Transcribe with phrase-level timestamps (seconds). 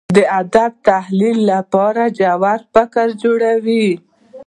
[0.09, 3.87] دا د ادبي تحلیل لپاره ژور فکر جوړوي.